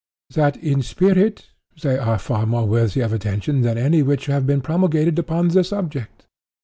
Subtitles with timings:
[0.33, 4.61] "That, in spirit, they are far more worthy of attention than any which have been
[4.61, 6.25] promulgated upon the subject.